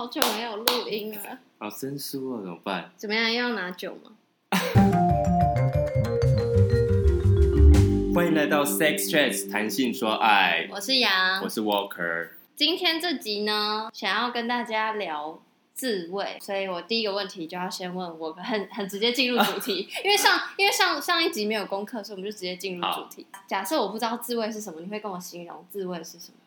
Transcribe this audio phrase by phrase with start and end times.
[0.00, 2.90] 好久没有录音了，好生疏啊，怎么办？
[2.96, 3.30] 怎么样？
[3.30, 4.12] 又要拿酒吗？
[8.14, 12.30] 欢迎来到 Sex Chat 谈性说爱，我是杨我，是 Walker。
[12.56, 15.42] 今天这集呢，想要跟大家聊
[15.74, 23.26] 自慰，所以我第一个问题就要先问我，很很直接进入主题， 因为上因为上上一集没有功课，所以我们就直接进入主题。
[23.46, 26.38] 假设我不知道自慰是什么，你会跟我形容自慰是什么？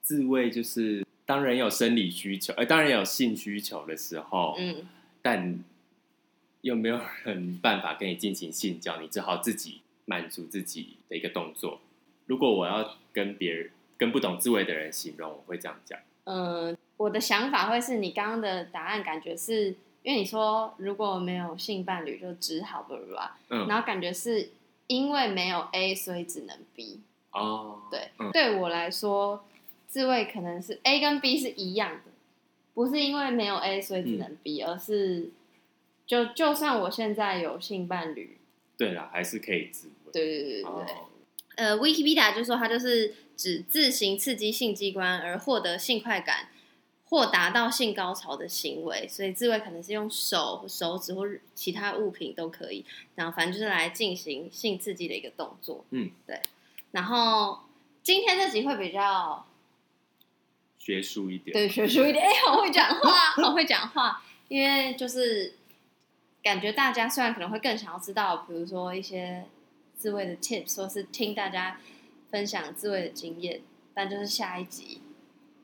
[0.00, 4.86] 自慰就是当人有生理需求，呃，当然有性需求的时候，嗯，
[5.22, 5.62] 但
[6.60, 11.80] 又没有人办法跟你进行性交，你只好自己满足自己的一个动作。
[12.26, 24.50] 如果我要跟别人跟不懂自慰的人形容，我会这样讲：呃，我的想法会是你刚刚的答案，感觉是因为你说如果没有性伴侣就只好不吧，嗯，然后感觉是
[24.86, 27.00] 因为没有 A 所以只能 B。
[27.32, 28.30] 哦，对，嗯。
[28.32, 29.44] 对我来说，
[29.94, 32.10] 自慰可能是 A 跟 B 是一样的，
[32.74, 35.30] 不是因为没有 A 所以只能 B，、而是
[36.04, 38.36] 就就算我现在有性伴侣，
[38.76, 40.12] 对啦，还是可以自慰。
[40.12, 40.86] 对对对对对，哦，
[41.54, 46.48] 呃，Wikipedia 就说它就是指自行刺激性机关而获得性快感
[47.04, 55.84] 或达到性高潮的行为，所以自慰可能是用手、手指或其他物品都可以，然后反正就是来进行性刺激的一个动作。
[55.90, 56.40] 嗯，对。
[56.90, 57.60] 然后
[58.02, 59.46] 今天这集会比较
[60.84, 61.54] 学术一点。
[61.54, 63.10] 对学术一点，哎、好会讲话，
[63.42, 65.54] 好会讲话，因为就是
[66.42, 69.46] 感觉大家虽然可能会更想要知道，比如说一些
[69.96, 71.80] 自慰的 tips，或是听大家
[72.30, 73.62] 分享自慰的经验，
[73.94, 75.00] 但就是下一集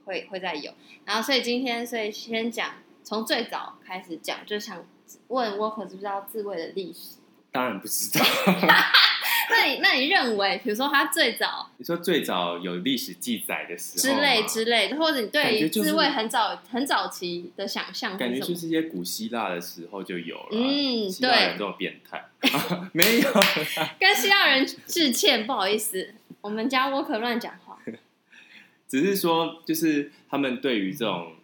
[0.07, 0.73] 会会再有。
[1.05, 4.83] 然后所以今天，所以先讲从最早开始讲，就想
[5.29, 7.17] 问 Walker 知不知道自慰的历史？
[7.53, 8.25] 当然不知道。
[9.51, 18.41] 那你那你认为，比如说他最早你说最早有历史记载的时候之类之类的，或者你感对于觉就是自慰很早很早期的想象感觉？
[18.41, 20.65] 就是一些古希腊的时候就有了啊。
[20.65, 22.25] 嗯希腊人对这么变态，
[22.93, 23.31] 没有。
[23.99, 27.79] 跟希腊人致歉，不好意思，我们家沃克乱讲话。
[28.89, 31.35] 只是说，就是他们对于这种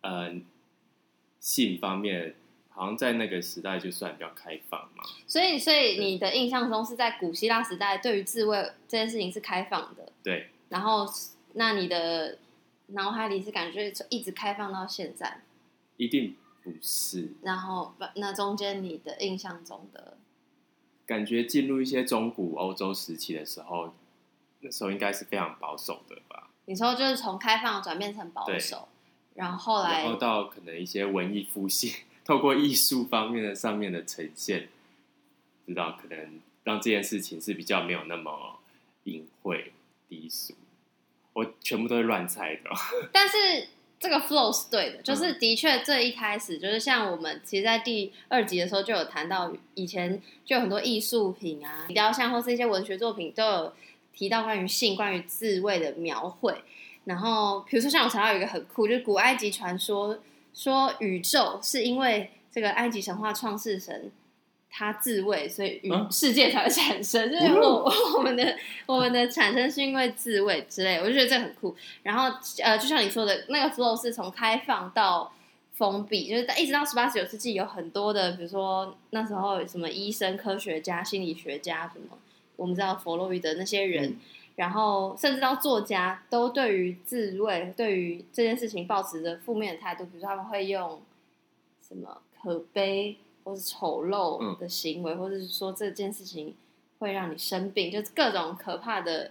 [0.00, 0.32] 呃
[1.38, 2.34] 性方面，
[2.78, 5.02] 好像在那个时代就算比较开放嘛。
[5.26, 8.56] 所以，所以你的印象中是在古希腊时代，对于自慰
[8.86, 10.12] 这件事情是开放的。
[10.22, 11.04] 对，然后，
[11.54, 12.38] 那你的
[12.86, 15.42] 脑海里是感觉一直开放到现在。
[15.96, 17.32] 一定不是。
[17.42, 20.16] 然后，那中间你的印象中的，
[21.04, 23.92] 感觉进入一些中古欧洲时期的时候，
[24.60, 26.50] 那时候应该是非常保守的吧。
[26.66, 28.88] 你说就是从开放转变成保守，
[29.34, 31.90] 然后后来然后到可能一些文艺复兴，
[32.28, 34.68] 透过艺术方面的上面的呈现，
[35.66, 38.60] 知道可能让这件事情是比较没有那么
[39.04, 39.72] 隐晦
[40.10, 40.52] 低俗。
[41.32, 42.76] 我全部都是乱猜的哦，
[43.10, 43.68] 但是
[43.98, 53.72] 这个 flow 是对嗯的，就是的确最一开始就是像我们其实，在第二集的时候就有谈到，以前就有很多艺术品啊、雕像或是一些文学作品都有
[54.12, 56.62] 提到关于性、关于自慰的描绘。
[57.04, 60.18] 然后比如说像我查到有一个很酷，就是古埃及传说
[60.58, 64.10] 说宇宙是因为这个埃及神话创世神。
[64.70, 67.32] 他自卫，所以宇啊世界才会产生。
[67.32, 68.54] 就是我 我们的
[68.84, 71.74] 我们的产生是因为自卫之类，我就觉得这很酷。
[72.02, 72.24] 然后
[72.62, 75.32] 呃，就像你说的那个 flow 是从开放到
[75.72, 82.18] 封闭，就是一直到十八十九世纪有很多的，比如说那时候有什么医生、科学家、心理学家什么，
[82.56, 84.20] 我们知道弗洛伊德那些人，嗯
[84.58, 91.00] 然后甚至到作家都对于自慰、对于这件事情抱持着负面的态度，比如说他们会用
[91.80, 96.56] 什么可悲或是丑陋的行为，或者是说这件事情
[96.98, 99.30] 会让你生病，就是各种可怕的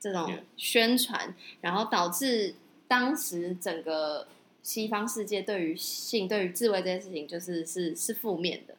[0.00, 2.54] 这种宣传，然后导致
[2.88, 4.26] 当时整个
[4.62, 8.74] 西方世界对于性、对于自慰这件事情，就是是是负面的。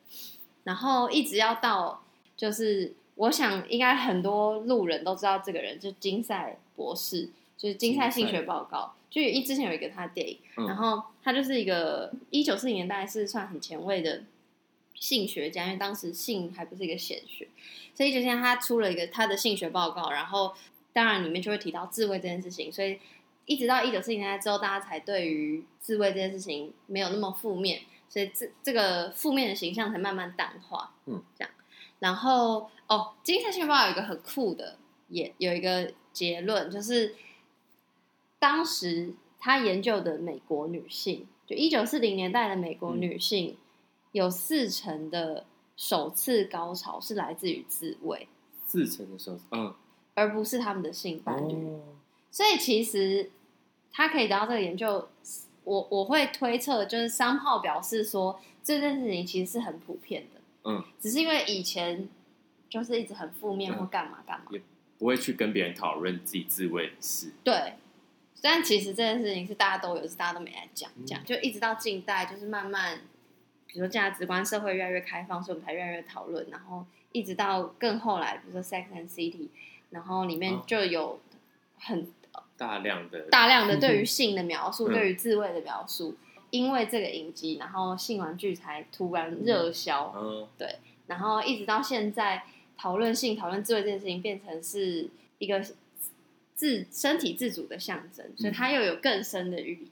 [0.63, 2.03] 然后一直要到，
[2.35, 10.66] 就是我想应该很多路人都知道这个人，就是金赛博士，就是金赛性学报告，就一之前有一个他的电影，嗯。
[10.68, 14.24] 然后他就是一个一九四零年代是算很前卫的
[14.95, 17.45] 性学家，因为当时性还不是一个显学，
[17.94, 20.54] 所以就像他出了一个他的性学报告，然后
[20.94, 22.98] 当然里面就会提到自慰这件事情，所以
[23.45, 31.51] 一直到一九四零年代之后，大家才对于自慰这件事情没有那么负面，所以这这个负面的形象才慢慢淡化，嗯，这样。
[32.00, 34.77] 然后哦，金赛性学报有一个很酷的，
[35.07, 37.15] 也有一个结论，就是
[38.39, 43.56] 当时他研究的美国女性，就一九四零年代的美国女性，
[44.12, 45.45] 有四成的
[45.77, 48.27] 首次高潮是来自于自慰，
[48.65, 49.74] 四成的时候，嗯，
[50.15, 51.53] 而不是他们的性伴侣。
[51.53, 51.81] 哦，
[52.31, 53.30] 所以其实
[53.91, 55.07] 他可以得到这个研究，
[55.63, 62.09] 我我会推测，就是商号表示说这件事情其实是很普遍的，嗯，只是因为以前
[62.69, 63.77] 就是一直很负面嗯。
[63.77, 64.62] 或干嘛干嘛，也
[64.98, 67.31] 不会去跟别人讨论自己自慰的事。
[67.44, 67.74] 对。
[68.42, 71.06] 但其实这件事情是大家都有，是大家都没来讲嗯。
[71.06, 73.01] 讲，就一直到近代，就是慢慢，
[73.68, 79.33] 比如说价值观、社会越来越开放，所以我们才越来越讨论，然后一直到更后来，比如说《Sex and City》，
[79.89, 80.63] 然后里面哦。
[80.65, 81.19] 就有
[81.77, 82.07] 很
[82.56, 84.94] 大量的大量的对于 性的描述，嗯。
[84.94, 86.15] 对于自慰的描述，
[86.50, 90.77] 因为这个影集，然后性玩具才突然热销，嗯对
[91.07, 92.44] 然后一直到现在，
[92.79, 95.61] 讨论性、讨论智慧这件事情变成是一个
[96.55, 99.91] 自身体自主的象征，所以它又有更深的寓意。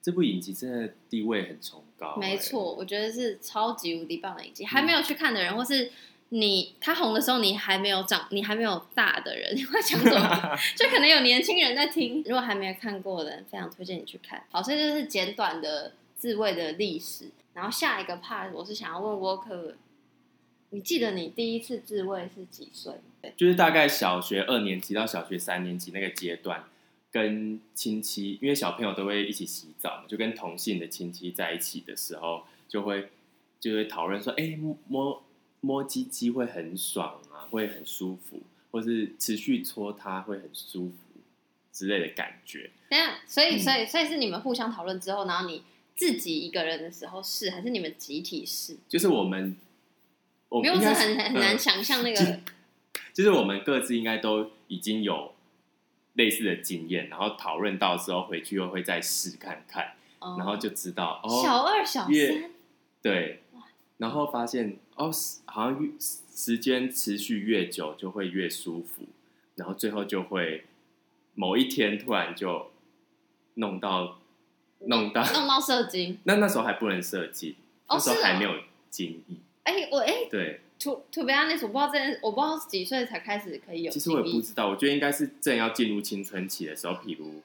[0.00, 4.64] 这部影集真的地位很崇高、没哎错，我觉得是超级无敌棒的影集。
[4.64, 5.90] 还没有去看的人，或是
[6.28, 10.56] 你他红的时候你还没有长，你还没有大的人， 你会想什么？
[10.76, 12.22] 就可能有年轻人在听。
[12.24, 14.42] 如果还没有看过的人，非常推荐你去看。
[14.50, 17.26] 好，所以这是简短的自慰的历史。
[17.52, 19.74] 然后下一个 part，我是想要问 Walker，
[20.70, 22.94] 你记得你第一次自慰是几岁？
[23.22, 26.64] 对，就是大概小学二年级到小学三年级那个阶段，
[27.10, 33.08] 跟亲戚，因为小朋友都会一起洗澡嘛，就跟同性的亲戚在一起的时候，就会
[33.58, 35.22] 就会讨论说，哎、摸
[35.60, 38.40] 摸鸡鸡会很爽啊，会很舒服，
[38.70, 41.20] 或是持续搓它会很舒服
[41.72, 42.70] 之类的感觉。
[42.90, 45.62] 等一下，所以嗯所以所以是你们互相讨论之后，然后你
[45.96, 48.76] 自己一个人的时候试，还是你们集体试？
[48.86, 49.56] 就是我们，
[50.48, 52.40] 我因为我是们应该很很难嗯想象那个，
[53.12, 55.34] 就是我们各自应该都已经有
[56.14, 62.50] 类似的经验，然后讨论到之后回去又会再试看看，哦然后就知道哦，小二小越三，
[63.02, 63.42] 对，
[63.98, 65.10] 然后发现哦，
[65.44, 69.02] 好像越时间持续越久就会越舒服，
[69.56, 70.64] 然后最后就会
[71.34, 72.70] 某一天突然就
[73.54, 74.18] 弄到
[74.80, 76.18] 弄到，弄到射精。
[76.24, 77.56] 那那时候还不能射精，
[77.86, 79.36] 哦那时候还没有精液，
[79.68, 87.42] 哎、我哎对，，to to be honest，我不知道这件，我不知道几岁才开始可以有其实我也不知道，我觉得应该是正要进入青春期的时候，譬如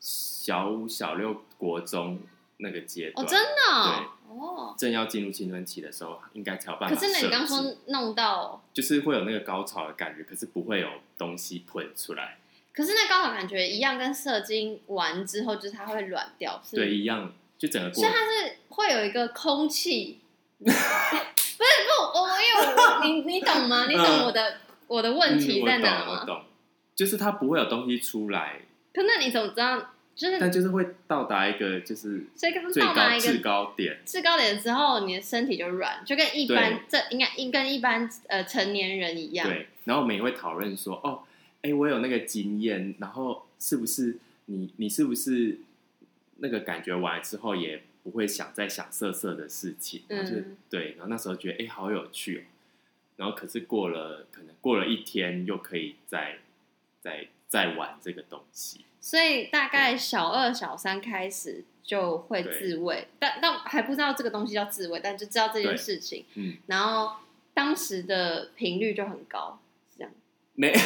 [0.00, 2.20] 小五、小六、国中
[2.58, 7.00] 那个阶段，哦，真的哦，哦正要进入青春期的时候，应该才有办法可。
[7.00, 12.38] 是那你刚说弄到，就是会有那个高潮的感觉，可是不会有东西喷出来，
[12.72, 20.20] 可是那高潮感觉一样，跟射精完之后，就是它会软掉，是对，一样，就整个过所以它是会有一个空气，
[22.12, 23.86] 我我有你你懂吗？
[23.88, 26.06] 你懂我的、我的问题嗯在哪吗？
[26.08, 26.44] 我懂，我懂，
[26.94, 28.60] 就是它不会有东西出来，
[28.92, 29.88] 可那你怎么知道？
[30.14, 39.48] 就是但就是会到达一个就是所以刚最到达高制高点，制高点之后，你的身体就软，就跟一般这应该应跟一般呃成年人一样。
[39.48, 41.22] 对，然后我们也会讨论说，哦，
[41.62, 45.60] 哎，我有那个经验，然后是不是你你是不是
[46.40, 52.42] 那个感觉完了之后也不会想再想色色的事情，然后就、嗯对，然后那时候觉得哎好有趣哦，
[53.16, 56.38] 然后可是过了可能过了一天又可以再
[57.00, 66.24] 再再玩这个东西，所以大概小二、小三开始就会自慰，但但还不知道这个东西叫自慰，但就知道这件事情。
[66.34, 67.16] 嗯，然后
[67.52, 69.60] 当时的频率就很高，
[69.90, 70.12] 是这样。
[70.54, 70.72] 没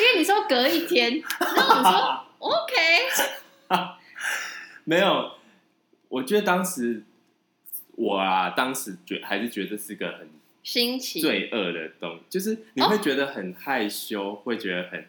[0.00, 2.74] 因为你说隔一天，那我说 OK，
[4.84, 5.31] 没有，
[6.12, 7.02] 我觉得当时
[7.96, 10.28] 我啊，当时觉还是觉得是个很
[10.62, 11.20] 新奇。
[11.20, 15.06] 罪恶的东西，就是你会觉得很害羞，会觉得很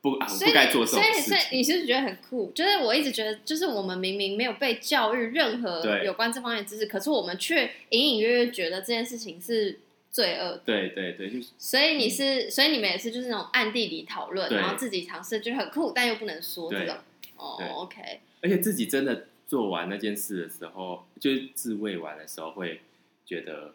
[0.00, 1.20] 不所以不该做这种所以。
[1.20, 2.50] 所以你是不是觉得很酷？
[2.54, 9.80] 就是我一直觉得，就是我们明明没有被教育任何对有关这方面的知识，可是我们却隐隐约约觉得这件事情是
[10.10, 10.62] 罪恶的。
[10.64, 16.96] 对对对，就是所以你是，所以你们也是就是那种暗地里讨论，对然后自己尝试，就是很酷，但又不能说这对种。
[17.36, 22.82] 哦对，OK，而且自己真的做完那件事的时候，就是自慰完的时候，会
[23.24, 23.72] 觉得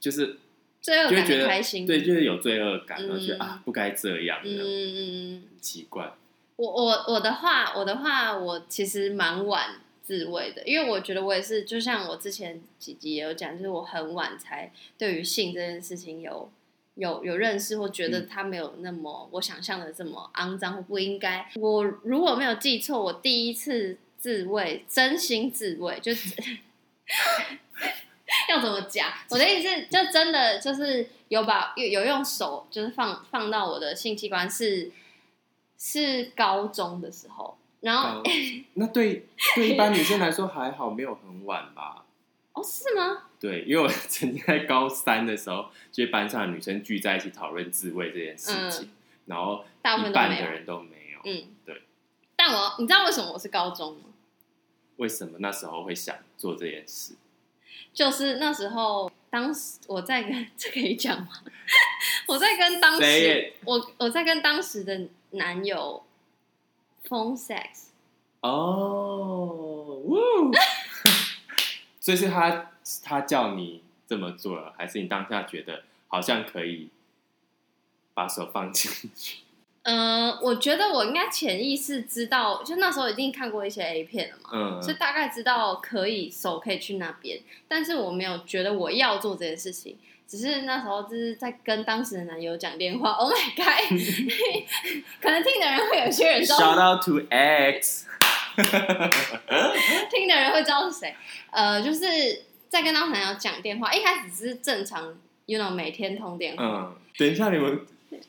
[0.00, 0.38] 就是
[0.80, 1.86] 罪恶感开心。
[1.86, 5.42] 对，就是有罪恶感，嗯然后觉得啊不该这样嗯的，嗯嗯。
[5.50, 6.14] 很奇怪。
[6.56, 16.50] 我我我的话，我的话，我其实蛮晚自慰的，因为我觉得我也是，就像我之前几集也有讲，就是我很晚才对于性这件事情有
[16.94, 21.50] 有有认识，或觉得嗯它没有那么我想象的这么肮脏或不应该。
[21.56, 26.32] 我如果没有记错，我第一次自慰，真心自慰，就是
[28.48, 29.10] 要怎么讲？
[29.30, 34.92] 我的意思是，就真的就是有把有有用手，就是放放到我的性器官是
[35.76, 38.30] 是高中的时候，然后高
[38.74, 39.26] 那对
[39.56, 42.04] 对一般女生来说还好，没有很晚吧？
[42.52, 43.24] 哦是吗？
[43.40, 48.88] 对，因为我 曾经在高三的时候，就是班上的女生聚在一起讨论自慰这件事情，
[49.26, 51.18] 然后大部分的人都没有。
[51.24, 51.82] 嗯，对。
[52.36, 54.04] 但我你知道为什么我是高中吗？
[55.02, 57.16] 为什么那时候会想做这件事？
[57.92, 61.28] 就是那时候，当时我在跟 这可以讲吗？
[62.28, 66.04] 我在跟当时我我在跟当时的男友
[67.08, 67.88] phone sex，
[68.42, 70.52] 哦，呜
[71.98, 72.70] 所以是他
[73.02, 76.90] 他叫你这么做了，还是你当下觉得好像可以
[78.14, 79.38] 把手放进去？
[79.84, 89.96] 嗯、我觉得我应该潜意识知道，就那时候已经看过一些 A 片了嘛，嗯，所以大概知道可以手可以去那边，但是我没有觉得我要做这件事情，
[90.28, 93.10] 只是那时候就是在跟当时的男友讲电话。
[93.12, 93.66] Oh my god！
[95.20, 98.06] 可能听的人会有些人知道 Shout out to X，
[100.10, 101.14] 听的人会知道是谁。
[101.50, 102.02] 呃，就是
[102.68, 105.14] 在跟当时男友讲电话，一开始只是正常
[105.46, 107.80] ，you know，每天通电话，嗯，等一下，你们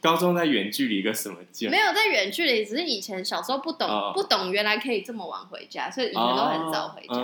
[0.02, 1.70] 高中在远距离个什么劲？
[1.70, 7.16] 没有在远距离，只是以前小时候不懂，哦不懂原来可以这么晚回家，所以以前都很早回家，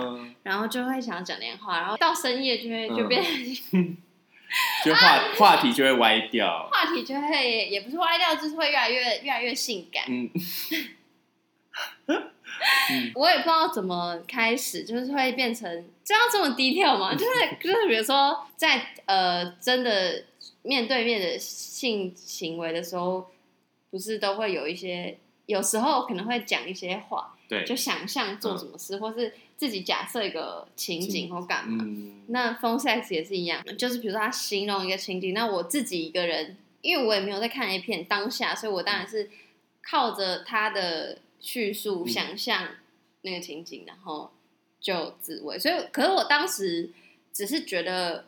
[0.42, 3.22] 然后就会想讲电话，然后到深夜就会就嗯变、
[4.84, 6.68] 就 话话题就会歪掉。
[6.72, 10.04] 话题就会也不是歪掉，就是会越来越越来越性感。
[10.08, 10.30] 嗯，
[13.14, 17.14] 我也不知道怎么开始，就是会变成这样这么低调吗？
[17.14, 17.30] 就是
[17.62, 20.24] 就是比如说在呃真的
[20.62, 23.30] 面对面的性行为的时候，
[23.90, 31.84] 不是都会有一些，有时候可能会讲一些话，对，就想象做什么事，或是自己假设一个情景或干嘛。
[31.86, 39.30] 嗯，那 phone sex 也是一样，就是比如说他形容一个情景，那我自己一个人，因为我也没有在看 A 片当下，所以我当然是
[39.82, 42.68] 靠着他的叙述嗯想象
[43.22, 44.30] 那个情景，然后
[44.80, 45.58] 就自慰。
[45.58, 46.90] 所以，可是我当时
[47.32, 48.26] 只是觉得，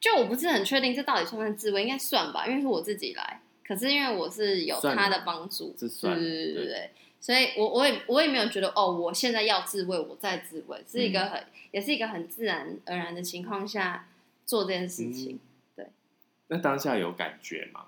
[0.00, 3.42] 就我不是很确定这到底算不算自慰，应该算吧，因为是我自己来。
[3.62, 6.90] 可是因为我是有他的帮助，对对对对对，
[7.20, 14.08] 所以我我也我也没有觉得哦，我现在要自慰，我在自慰，是一个嗯很、也是一个很自然而然的情况下
[14.44, 15.38] 做这件事情。
[15.76, 15.86] 对
[16.48, 17.84] 那当下有感觉吗？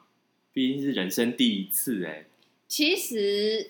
[0.52, 2.26] 毕竟是人生第一次哎。
[2.68, 3.68] 其实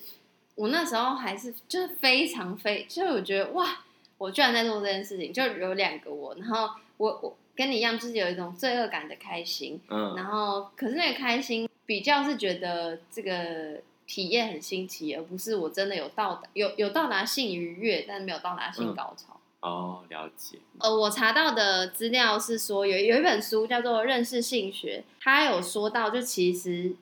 [0.53, 3.83] 我那时候还是就是非常非，就是我觉得哇，
[4.19, 19.39] 我居然在做这件事情，就有两个我，然后我我跟你一样，就是有一种罪恶感的开心，嗯然后可是那个开心比较是觉得这个体验很新奇，而不是我真的有到达有有到达性愉悦，但是没有到达性嗯高潮。
[19.61, 20.57] 哦，了解。
[20.79, 26.95] 呃，我查到的资料是说，有有一本书叫做《认识性学》，它有说到，就其实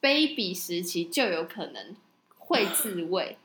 [0.00, 1.96] baby 时期就有可能
[2.36, 3.38] 会自慰，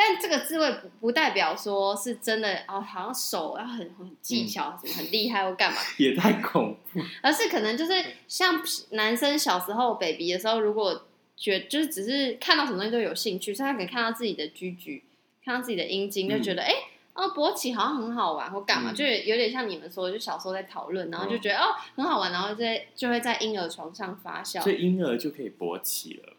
[0.00, 7.00] 但这个智慧不不代表说是真的哦，好像手要很很技巧，什么很厉害或干嘛， 也太恐怖。
[7.20, 7.92] 而是可能就是
[8.28, 11.04] 像男生小时候 baby 的时候，如果
[11.36, 15.02] 觉就是只是看到什么东西都有兴趣，所以他可能看到自己的居居，
[15.44, 16.68] 看到自己的阴茎，就觉得哎。
[16.68, 16.74] 诶
[17.14, 24.70] 哦，勃起好像很好玩，或干嘛，嗯就有点像你们说的，就小时候在讨论，然后就觉得、哦很好玩，然后在就会在婴儿床上发酵所。
[24.70, 26.34] 以婴儿就可以勃起了。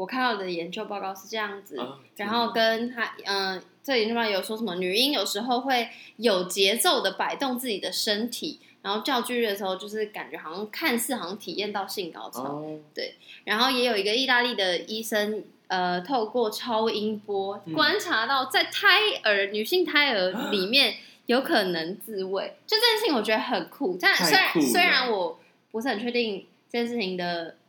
[0.00, 12.44] 我看到的研究报告是这样子，啊然后跟他嗯、这研究报告有说什么女婴有时候会有节奏的摆动自己的身体，然后较剧烈的时候就是感觉好像看似好像体验到性高潮。
[12.44, 12.78] 哦，
[13.44, 20.94] 然后也有一个意大利的医生，呃，透过超音波嗯观察到，在胎儿、女性胎儿里 面
[21.26, 23.98] 有可能自慰，就这件事情我觉得很酷。
[24.00, 25.38] 但太虽然虽然我
[25.70, 27.59] 不是很确定这件事情的这，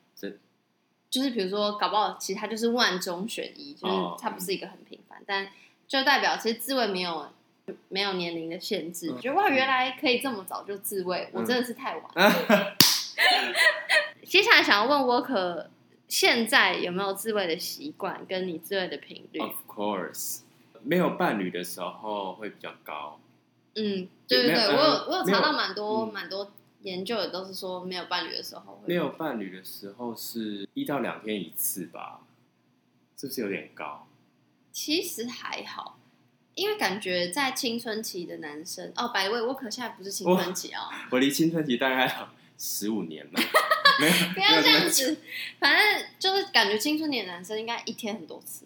[1.12, 5.48] 就是比如说搞不好其实它就是万中选一，就是哦它不是一个很频繁，但
[5.88, 7.28] 就代表其实自慰没有。
[7.88, 12.76] 没有年龄的限制，嗯觉得哇，原来可以这么早就自慰，我嗯真的是太晚了。
[14.26, 15.70] 接下来想要问沃克，
[16.08, 20.40] 现在有没有自慰的习惯，跟你自慰的频率？Of course，
[20.84, 23.20] 没有伴侣的时候会比较高。
[23.76, 26.52] 嗯，对对对，我有我有查到蛮多嗯蛮多
[26.82, 32.22] 研究，的都是说没有伴侣的时候会没有伴侣的时候是一到两天一次吧，
[33.18, 34.08] 是不是有点高？
[34.72, 36.00] 其实还好，
[36.56, 43.32] 因为感觉在青春期的男生哦，百位沃克现在不是青春期哦，我离青春期大概有十五年了，
[44.34, 45.18] 不要这样，子，
[45.60, 48.66] 反正就是感觉青春期的男生应该一天很多次，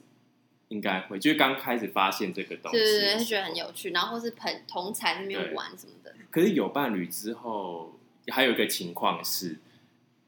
[0.68, 3.56] 应该会，就是刚开始发现这个东西，对对对，会觉得很。
[3.56, 9.58] 有趣，然后或是朋同才那边玩什么的，可是有伴侣之后，还有一个情况是，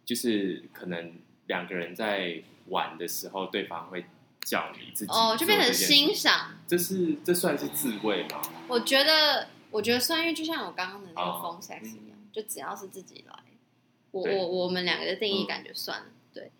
[0.05, 1.13] 就是可能
[1.47, 4.05] 两个人在玩的时候，对方会
[4.41, 6.55] 叫你自己哦，就变成欣赏。
[6.67, 8.41] 这是这算是自慰吗？
[8.67, 13.33] 我觉得，我觉得算，因为就像我刚刚的那个哦 phone sex 一样，就只要是自己来，
[14.11, 16.51] 我我我们两个的定义嗯感觉算了，对。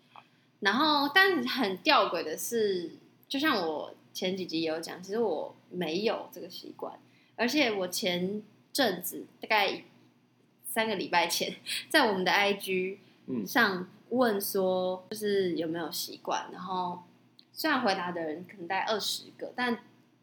[0.60, 2.90] 然后，但很吊诡的是，
[3.28, 6.98] 就像我前几集也有讲，其实我没有这个习惯，
[7.36, 8.42] 而且我前
[8.72, 9.84] 阵子大概
[10.78, 11.56] 三个礼拜前，
[11.88, 13.44] 在我们的 IG 嗯。
[13.44, 17.00] 上问说，就是有没有习惯，然后
[17.52, 19.80] 虽然回答的人可能大概二十个，但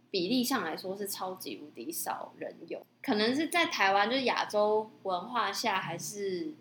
[0.10, 6.54] 比例上来说是超级无敌少人有，可能是在台湾就是亚洲文化下，还是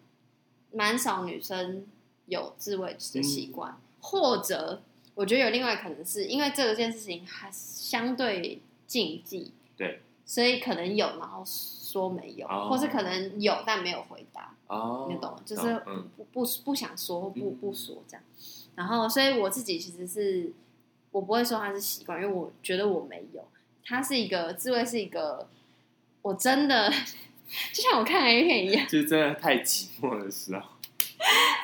[0.73, 1.87] 蛮少女生
[2.27, 4.83] 有自慰的习惯，或者
[5.15, 14.55] 我觉得有另外可能是因为这件事情还相对禁忌，对，所以可能有，然后说没有，哦或是可能有但没有回答。
[14.67, 15.41] 哦，你懂吗？
[15.45, 18.23] 就是嗯不不不想说或不嗯不说这样。
[18.75, 20.53] 然后，所以我自己其实是
[21.13, 23.47] 我不会说它是习惯，因为我觉得我没有。
[23.87, 25.47] 它是一个自慰，是一个
[26.23, 26.91] 我真的
[27.73, 30.63] 就像我看 A 片一样， 就是真的太寂寞的时候，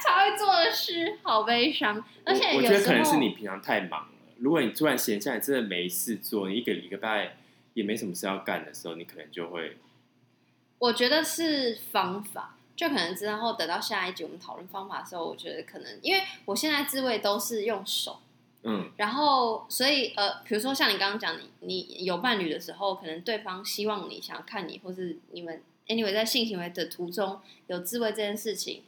[0.04, 2.04] 才会做的事，好悲伤。
[2.24, 4.08] 而且我我有觉得可能是你平常太忙了。
[4.36, 7.36] 如果你突然闲下来，真的没事做，你一个礼拜
[7.74, 9.78] 也没什么事要干的时候，你可能就会
[10.78, 18.20] 我觉得是方法，就可能之后等到下一集我们讨论方法的时候，我觉得可能因为我现在自慰都是用手。
[18.62, 28.82] 嗯然后，所以呃，比如说像你刚刚讲，你你有伴侣的时候，可能对方希望你想要看你，或是你们 anyway 在性行为的途中有自慰这件事情，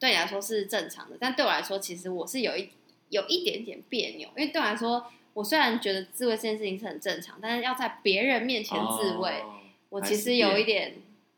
[0.00, 2.70] 对你来说是正常的，但对我来说，其实我是有一
[3.10, 9.52] 有一点点别扭，因为对我来说，我虽然觉得自慰这件事情是很正常，但是要在别人面前自慰，哦
[9.90, 10.94] 我其实有一点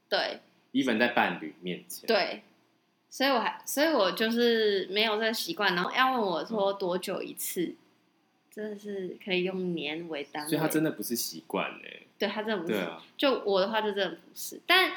[0.08, 0.38] 对
[0.72, 2.44] ，even 在伴侣面前，对，
[3.10, 5.74] 所以我还，所以我就是没有这个习惯。
[5.74, 7.74] 然后要问我说多久一次，
[8.52, 10.48] 真的是可以用年为单位。
[10.48, 12.06] 所以他真的不是习惯嘞。
[12.16, 12.88] 对他真的不是。
[13.16, 14.60] 就我的话，就真的不是。
[14.64, 14.92] 但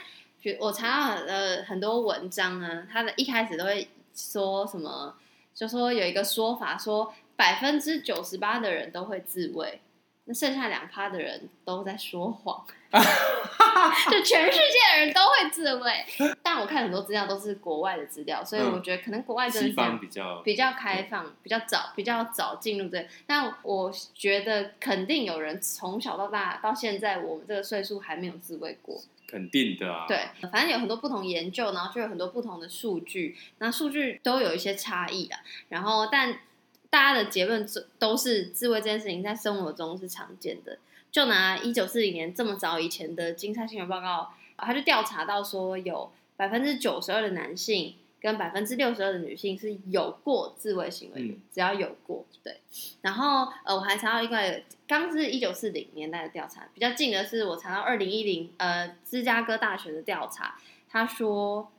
[0.59, 5.15] 我查到很呃很多文章啊，他的一开始都会说什么，
[5.55, 9.81] 就说有一个说法说百分之九十八的人都会自慰，
[10.25, 12.63] 那剩下两趴的人都在说谎。
[14.11, 16.05] 就全世界的人都会自慰，
[16.43, 23.07] 但我看很多资料都是国外的资料，所以嗯我觉得可能国外真的西方比较比较开放，比较早，比较早进入这个。
[23.25, 29.01] 但我觉得肯定有人从小到大到现在，我们这个岁数还没有自慰过。
[29.27, 30.05] 肯定的啊。
[30.07, 35.35] 对，反正有很多不同研究，然后就有很多不同的数据，那数据都有一些差异的。
[35.69, 36.37] 然后，但
[36.91, 40.77] 大家的结论都都是自慰这件事情在生活中是常见的。
[41.11, 52.57] 就拿一九四零年这么早以前的金沙新闻报告，他就调查到说，有百分之九十二的男性跟百分之六十二的女性是有过自慰行为的，嗯只要有过，对。
[53.01, 60.57] 然后呃，我还查到一个，刚是一九四零年代的调查，比较近的是我查到二零一零呃芝加哥大学的调查，
[60.89, 61.71] 他说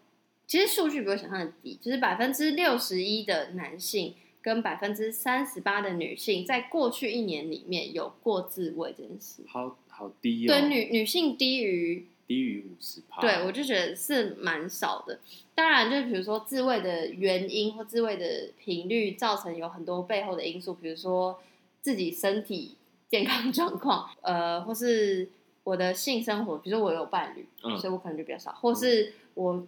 [0.46, 9.42] 其实数据比我想象的低，就是百分之六十一的男性跟百分之三十八的女性在过去一年里面有过自慰这件事。
[9.46, 13.20] 好好低哦，对女女性低于低于五十趴。
[13.20, 15.20] 对，我就觉得是蛮少的。
[15.54, 21.40] 当然，就是比如说自慰的原因或自慰的频率，造成有很多背后的因素，比如说
[21.80, 22.76] 自己身体
[23.08, 25.28] 健康状况，呃，或是
[25.62, 29.66] 我的性生活，比如说我有伴侣，嗯所以我可能就比较少，或是我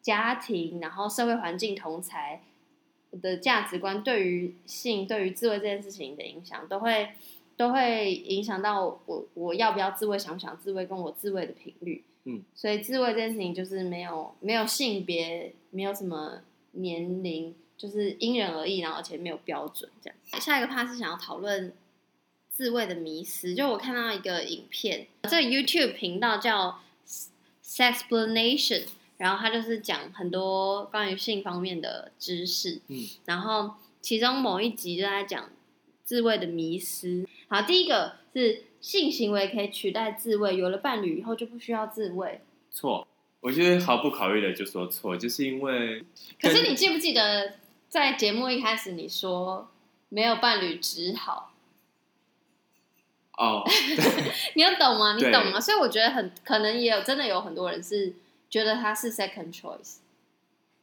[0.00, 2.49] 家庭，然后社会环境同才我
[3.22, 7.10] 的价值观对于性、对于自慰这件事情的影响，都会
[7.56, 12.04] 都会影响到我我要不要自慰，想不想自慰，跟我自慰的频率。
[12.24, 16.42] 嗯，所以自慰这件事情就是没有没有性别，没有什么
[16.72, 20.16] 年龄，就是因人而异，然后而且没有标准这样。
[20.40, 21.72] 下一个 part 是想要讨论
[22.50, 26.80] 自慰的迷思，就我看到一个影片，这个 YouTube 频道叫
[27.64, 28.84] Sexplanation，
[29.20, 35.50] 然后他就是讲很多关于性方面的知识，嗯，然后其中某一集就在讲
[36.04, 37.28] 自慰的迷思。
[37.46, 42.40] 好，第一个是性行为可以取代自慰，有了伴侣以后就不需要自慰。
[42.70, 43.06] 错。
[43.42, 46.02] 我觉得毫不考虑的就说错，就是因为
[46.40, 47.54] 可是你记不记得
[47.88, 49.70] 在节目一开始你说
[50.08, 51.52] 没有伴侣只好，
[53.38, 53.64] 哦，
[54.56, 55.16] 你要懂吗？
[55.16, 55.60] 你懂吗？
[55.60, 58.14] 所以我觉得很可能也有真的有很多人是
[58.50, 59.98] 觉得他是 second choice。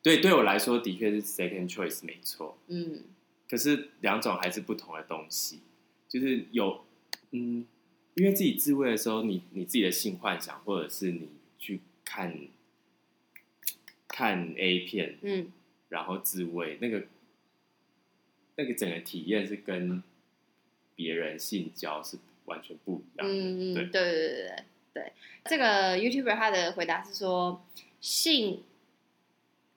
[0.02, 3.04] 对，对我来说的确是 second choice 没错，嗯，
[3.50, 5.60] 可是两种还是不同的东西，
[6.08, 6.86] 就是有
[7.32, 7.66] 嗯，
[8.14, 11.28] 因为自己自慰的时候，你你自己的性幻想，或者是你
[11.60, 12.48] 去看
[14.08, 15.52] 看 A 片，嗯，
[15.90, 17.06] 然后自慰，那个
[18.56, 20.02] 那个整个体验是跟
[20.96, 23.34] 别人性交是完全不一样的。
[23.34, 24.64] 嗯嗯，对对对对
[24.98, 25.14] 对
[25.46, 27.64] 这个 YouTuber 他的回答是说，
[28.02, 28.64] 性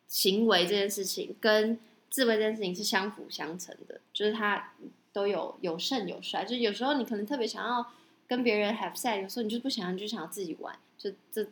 [0.06, 1.78] 行为这件事情跟
[2.08, 4.72] 自慰这件事情是相辅相成的，就是他
[5.12, 7.86] 都有有胜有衰，就是有时候你可能特别想要
[8.26, 11.46] 跟别人 have sex，有时候你就不想，你就想要自己玩，就这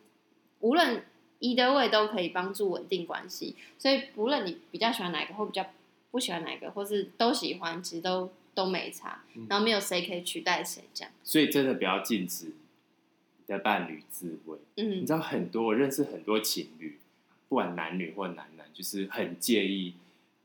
[0.60, 1.04] 无论
[1.40, 3.54] either way 都可以帮助稳定关系。
[3.78, 5.66] 所以不论你比较喜欢哪一个，或比较
[6.10, 11.12] 不喜欢哪一个，或是都喜欢，其实都都没差，然后没有谁可以取代谁这样。
[11.22, 12.52] 所以真的不要禁止你
[13.48, 14.56] 的伴侣自慰。
[14.76, 16.98] 嗯你嗯知道很多我认识很多情侣，
[17.48, 19.94] 不管男女或男男，就是很介意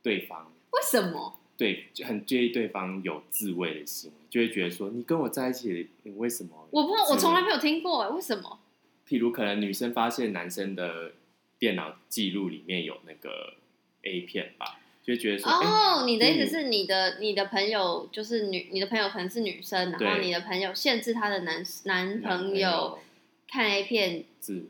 [0.01, 1.37] 对方为什么？
[1.55, 6.67] 对，就很介意对方有自慰的行为，就会觉得说你跟我在一起，你为什么？
[6.71, 8.59] 我不，我从来没有听过哎，为什么？
[9.07, 11.11] 譬如可能女生发现男生的
[11.59, 13.53] 电脑记录里面有那个
[14.01, 16.47] A 片吧，就会觉得说，哎、哦，你的意思嗯。
[16.49, 22.99] 是你的你的朋友就是女，你的朋友可能是女生，然后你的朋友限制她的男男男朋友。
[23.45, 24.67] 看 A 片，自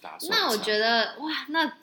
[0.00, 1.78] 打手那我觉得哇，那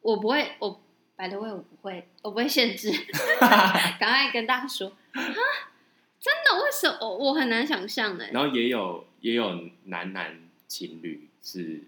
[0.00, 0.80] 我不会，我
[1.16, 2.88] 百的位我不会，我不会限制，
[3.98, 5.20] 赶快跟大家说啊，
[6.20, 6.62] 真的？
[6.62, 6.98] 为什么？
[7.00, 8.30] 我我很难想象哎。
[8.32, 9.50] 然后也有也有
[9.86, 11.82] 男男情侣是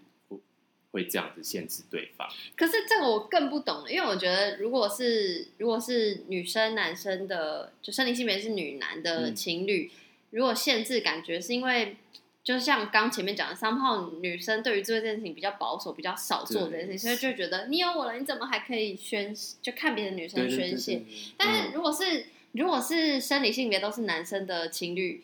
[0.95, 9.91] 会会这样子限制对方，可是这个我更不懂了，因为我觉得如果是如果是女生男生的，就生理性别是女男的嗯情侣，
[10.29, 11.97] 如果限制，感觉是因为。
[12.45, 21.01] 就像刚前面讲的，三号女生对于这件事情比较保守，比较少做这件事情，所以就会觉得你有我了，你怎么还可以宣就看别的女生宣泄？
[21.37, 25.23] 但是嗯如果是、如果是生理性别都是男生的情侣，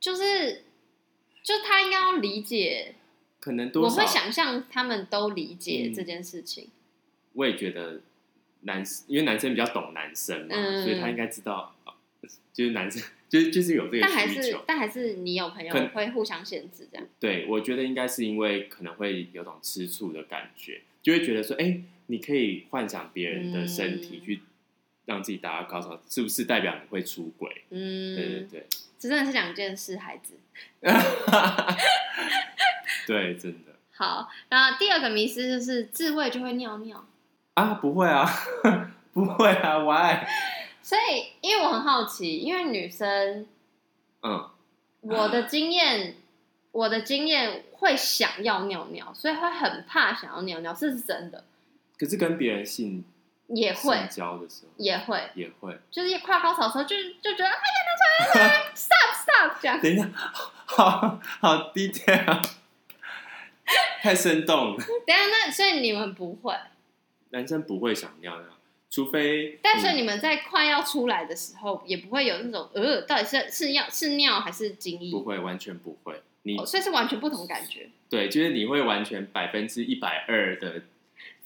[0.00, 0.64] 就是
[1.42, 2.94] 就他应该要理解，
[3.40, 6.68] 可能多少我会想象他们都理解嗯这件事情。
[7.34, 8.00] 我也觉得
[8.62, 11.94] 男，因为男生比较懂男生嘛，嗯所以他应该知道，哦
[12.52, 14.42] 就是男生就是就是有这个但还需求。
[14.42, 17.06] 是但还是你有朋友可会互相限制这样。
[17.20, 24.40] 对，我觉得应该是因为可能会有种吃醋的感觉，就会觉得说，哎、你可以幻想别人的身体嗯去
[25.04, 27.62] 让自己达到高潮，是不是代表你会出轨？
[27.70, 28.66] 嗯，对对对，
[28.98, 30.34] 这真的是两件事，孩子。
[33.08, 33.72] 对，真的。
[33.96, 37.02] 好，然后第二个迷思就是自慰就会尿尿，
[37.54, 38.28] 啊，不会啊，
[39.14, 40.26] 不会啊，why？
[40.82, 43.46] 所以因为我很好奇，因为女生
[44.22, 44.50] 嗯，
[45.00, 46.16] 我的经验，
[46.70, 51.44] 我的经验会想要尿尿，所以会很怕想要尿尿，这是真的，
[51.98, 53.02] 可是跟别人性
[53.48, 54.06] 也会。
[54.10, 55.80] 交的时候也会，也会。
[55.90, 59.80] 就是快高潮的时候，就就觉得哎呀，那出来，拿出来，stop stop 这样。
[59.80, 60.08] 等一下，
[60.66, 62.14] 好好低调，
[64.02, 64.76] 太生动了。
[64.76, 66.54] 等一下，那所以你们不会，
[67.30, 68.48] 男生不会想尿尿，
[68.90, 75.22] 除非但是你们在快要出来的时候，也不会有那种呃，到底是是尿是尿还是精液不？
[75.22, 76.22] 会，完全不会。
[76.42, 77.90] 你、哦，所以是完全不同感觉。
[78.08, 80.82] 对，就是你会完全百分之一百二的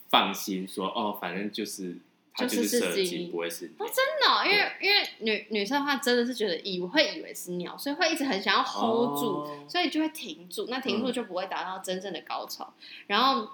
[0.09, 1.97] 放心说，哦，反正就是
[2.35, 3.87] 它就是是射精精，不会是尿。
[3.87, 10.67] 哦，真的哦、因为因为女女生的话，真的是觉得以会以为是尿，所以会一直很想要 hold 住，哦所以就会停住。
[10.71, 12.73] 那停住嗯就不会达到真正的高潮。
[13.07, 13.49] 然后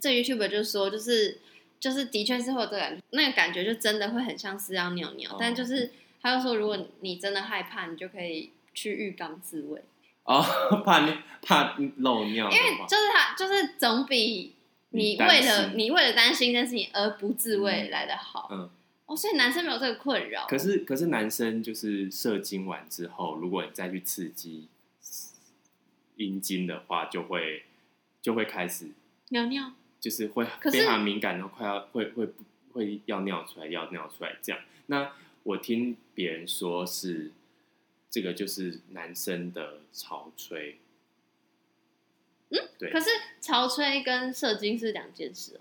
[0.00, 1.40] 这 YouTube 就说，就是
[1.80, 9.82] 就是的确是会有这个感觉，那个感觉就真的会很像是要尿尿，哦但就是他就说，如果你真的害怕，你就可以去浴缸自慰，
[10.24, 10.40] 哦，
[10.86, 11.00] 怕
[11.42, 14.54] 怕漏尿因为，就是他就是总比
[14.92, 18.48] 你为了你为了担心这件事情而不自慰嗯来的好。
[18.52, 18.70] 嗯。
[19.06, 20.46] 哦，所以男生没有这个困扰。
[20.46, 24.68] 可是可是男生就是射精完之后，如果你再去刺激
[26.16, 27.64] 阴茎的话，就会
[28.20, 28.86] 就会开始
[29.30, 32.28] 尿尿，就是会非常敏感，然后快要会会
[32.72, 34.62] 会要尿出来，要尿出来这样。
[34.86, 37.32] 那我听别人说是
[38.08, 40.78] 这个就是男生的潮吹，
[42.52, 42.90] 嗯，对。
[42.90, 43.10] 可，是
[43.40, 45.60] 潮吹跟射精是两件事哦，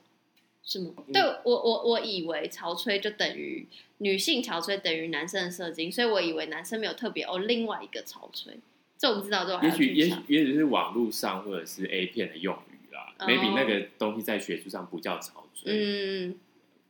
[0.63, 0.93] 是吗？
[1.07, 1.13] 嗯。
[1.13, 8.53] 对我我我以为潮吹就等于女性潮吹等于男生的射精，所以我以为男生没有特别哦另外一个潮吹，
[8.97, 10.15] 这我不知道，这我还也许也许。
[10.27, 13.25] 也许是网络上或者是 A 片的用语啦、哦。
[13.25, 16.35] m a y b e 那个东西在学术上不叫潮吹，嗯。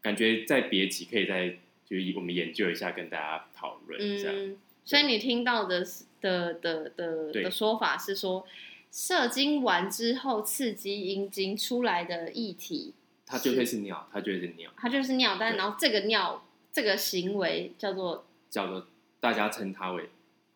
[0.01, 1.49] 感觉在别集可以再
[1.85, 4.33] 就是我们研究一下，跟大家讨论这样。
[4.35, 5.85] 嗯，所以你听到的
[6.19, 8.43] 的的的的说法是说，
[8.91, 12.93] 射精完之后刺激阴茎出来的液体，
[13.25, 18.85] 它就会是尿，它就会是尿，它就是尿，但对然后这个尿这个行为叫做叫做
[19.21, 20.09] 大家称它为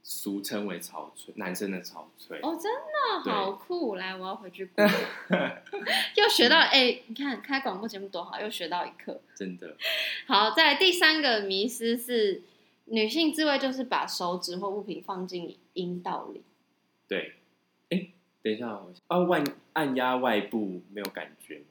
[0.04, 2.38] 俗称为潮吹，男生的潮吹。
[2.42, 3.96] 哦，真的好酷！
[3.96, 4.70] 来，我要回去
[6.18, 9.22] 又学到了哎、你看开广播节目多好，又学到一课。
[9.34, 9.78] 真的，
[10.28, 12.44] 好，再来第三个迷思是，
[12.86, 16.42] 女性自慰就是把手指或物品放进阴道里。
[17.08, 17.36] 对。
[18.46, 21.66] 哎，等一下哦，啊，外按压外部没有感觉吗？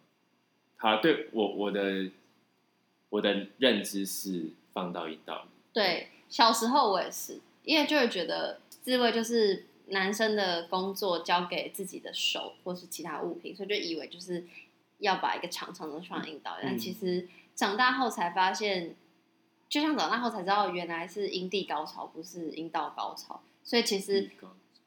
[0.76, 2.10] 好，对我我的
[3.10, 5.48] 我的认知是放到阴道里。
[5.72, 14.44] 对，小时候我也是，因为就会觉得自慰就是男生的工作交给自己的手或是其他物品，所以就以为就是
[14.98, 18.96] 要把一个长长的放阴道，但其实长大后才发现，
[19.68, 24.28] 就像长大后才知道原来是阴蒂高潮，不是阴道高潮，所以其实，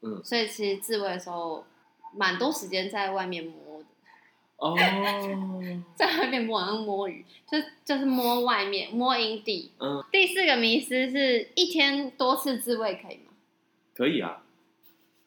[0.02, 1.64] 嗯，所以其实自慰的时候
[2.18, 3.84] 蛮多时间在外面摸的。
[4.56, 4.74] 哦，
[5.94, 9.70] 在外面摸，摸鱼，就就是摸外面，摸阴蒂。
[9.78, 13.32] 嗯，第四个迷思是一天多次自慰可以吗？
[13.94, 14.42] 可以啊。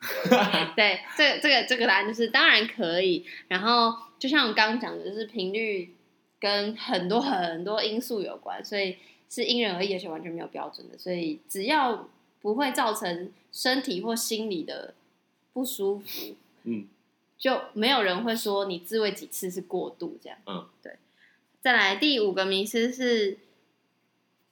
[0.75, 3.25] 对，这个这个这个答案就是当然可以。
[3.47, 5.95] 然后就像我刚刚讲的，就是频率
[6.39, 8.97] 跟很多很多因素有关，所以
[9.29, 10.97] 是因人而异，而且完全没有标准的。
[10.97, 12.09] 所以只要
[12.41, 14.93] 不会造成身体或心理的
[15.53, 16.87] 不舒服，嗯。
[17.37, 20.37] 就没有人会说你自慰几次是过度这样。
[20.45, 20.97] 嗯，对。
[21.59, 23.39] 再来第五个迷思是，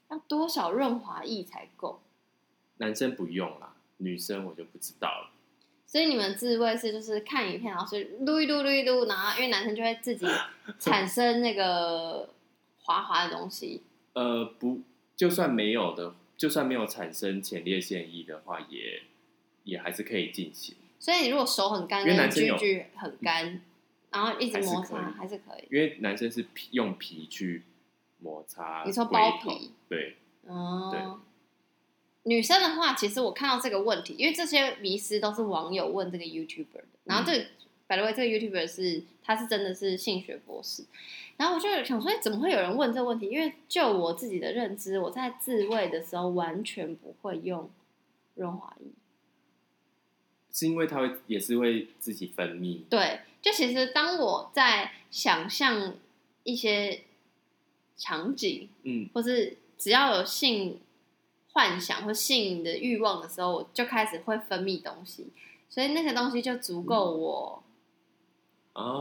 [0.10, 2.02] 要多少润滑液才够？
[2.78, 5.30] 男生不用啦，女生我就不知道了。
[5.86, 10.26] 所以你们自慰是就是看影片，然后是撸一撸撸一撸，然后因为男生就会自己
[10.80, 12.30] 产生那个
[12.82, 13.84] 滑滑的东西。
[14.14, 14.82] 呃，不，
[15.16, 19.04] 就算没有的，就算没有产生前列腺液的话，也
[19.64, 20.76] 也还是可以进行。
[21.00, 23.62] 所以你如果手很干，跟居居很干，
[24.12, 25.68] 然后一直摩擦还是可以。
[25.72, 27.64] 因为男生是皮用皮去
[28.20, 29.72] 摩擦，你说包皮？
[29.88, 31.22] 对，哦。
[32.24, 36.84] 女生的话，其实我看到这个问题，因为这些迷思都是网友问这个 YouTuber 的。
[37.06, 37.46] 然后这个
[37.88, 40.84] ，by the way，这个 YouTuber 是他是真的是性学博士。
[41.38, 43.28] 然后我就想说，怎么会有人问这个问题？
[43.28, 47.72] 因为就我自己的认知，我在自慰的时候完全不会用
[48.36, 48.88] 润滑液。
[50.52, 52.80] 是因为它会也是会自己分泌。
[52.90, 55.94] 对，就其实当我在想象
[56.44, 57.02] 一些
[57.98, 60.80] 场景，嗯，或是只要有性
[61.52, 65.28] 幻想或性的欲望的时候，我就开始会分泌东西，
[65.70, 67.64] 所以那些东西就足够我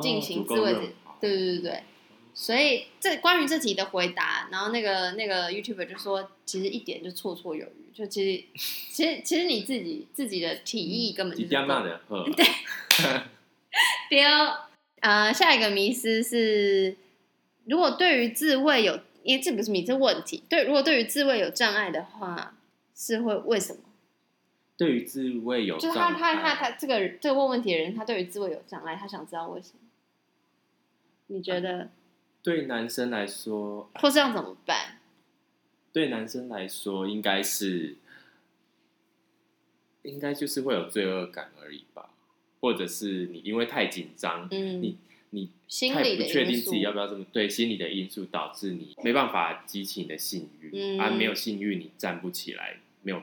[0.03, 0.95] 进行自慰。
[1.21, 1.83] 对对对对。
[2.41, 8.45] 所以这关于这题的回答，然后那个那个 YouTuber 就说，其实一点就绰绰有余，就其实
[8.93, 11.51] 其实其实你自己自己的提议根本就是
[12.37, 12.47] 对。
[14.09, 14.57] 第二，
[15.01, 16.97] 呃，下一个迷思是，
[17.65, 22.55] 如果对于自慰有，因为这不是迷思问题，对，如果对于自慰有障碍的话，
[22.95, 23.81] 是会为什么？
[24.77, 29.81] 对于自慰有，就是他他他他这个这个问问题的人，他对于自慰有障碍，他想知道为什么？
[31.27, 31.91] 你觉得？
[32.49, 35.01] 对男生来说，或这样怎么办？
[35.93, 37.97] 对男生来说，应该是，
[40.01, 42.09] 应该就是会有罪恶感而已吧，
[42.63, 44.97] 或者是你因为太紧张，嗯，你
[45.29, 53.23] 你心理不确定自己要不要这么对心理的因素导致你没办法激起你的性欲，啊，没有性欲你站不起来，没有。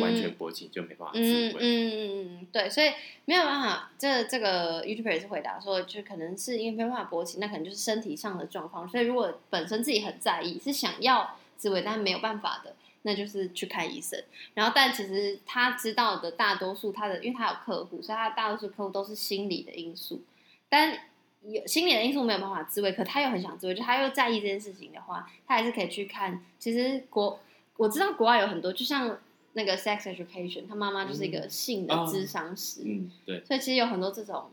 [0.00, 1.54] 完全勃起就没办法自慰。
[1.58, 2.90] 嗯嗯嗯对，所以
[3.26, 3.90] 没有办法。
[3.98, 8.88] 这这个 YouTuber 也是回答说，就可能是因为没办法勃起，那可能就是身体上的状况。
[8.88, 14.18] 所以如果本身自己很在意，是想要自慰，但没有办法的，那就是去看医生。
[14.54, 20.22] 然后，但其实他知道的大多数，他的因为他有客户，所以他大多数客户都是心理的因素。
[20.70, 20.98] 但
[21.42, 26.42] 有心理的因素没有办法自慰，可他又很想自慰，就他又在意这件事情的话，他还是可以去看。
[26.58, 27.38] 其实国
[27.76, 29.18] 我知道国外有很多，就像。
[29.58, 34.52] 那个 sex education，他妈妈就是一个性的智商师，嗯，对，所以其实有很多这种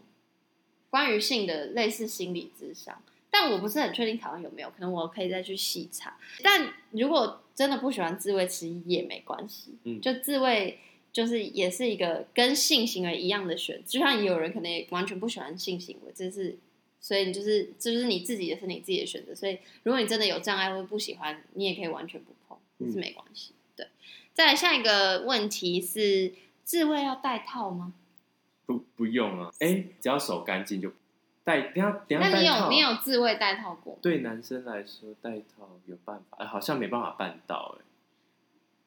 [0.89, 6.17] 关于性的类似心理智商，但我不是很确定台湾有没有，可能我可以再去细查。
[6.41, 10.79] 但如果真的不喜欢自慰，其实也没关系，嗯，就自慰
[11.13, 16.57] 就是也是一个跟性行为一样的选，就像也有人可能也完全不喜欢性行为，这是
[16.99, 23.51] 所以你就是这就是你自己也是你自己的选择，所以如果你真的有障碍或不喜欢，你也可以完全不碰，这是没关系。
[24.35, 26.33] 再来下一个问题是，
[26.65, 27.93] 自慰要戴套吗？
[28.65, 29.49] 不，不用啊。
[29.61, 30.91] 哎，只要手干净就
[31.45, 31.61] 戴。
[31.61, 32.29] 等下，等下。
[32.29, 33.97] 那你有你有自慰戴套过？
[34.01, 37.77] 对男生来说，戴套有办法，哎，好像没办法办到。
[37.79, 37.85] 哎，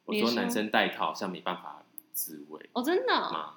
[0.05, 1.83] 我说男生戴套好像没办法
[2.13, 2.69] 自慰。
[2.75, 3.55] 哦，真的吗？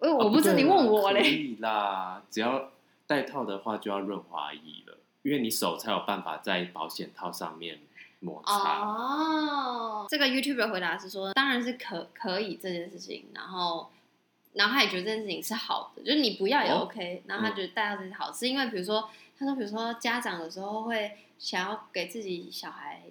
[0.00, 1.22] 哎，我不知道你问我嘞。
[1.22, 2.72] 可以啦，只要
[3.06, 7.80] 戴套的话，就要润滑液了，因为你手才有办法在保险套上面。
[8.22, 13.90] 摩擦哦，这个 YouTuber 回答是说，当然是可可以这件事情，然后，
[14.52, 23.02] 然后他也觉得这件事情是好的，就是你不要也 OK，然后他觉得带到这是好，是因为比如说，他说比如说家长有时候会想要给自己小孩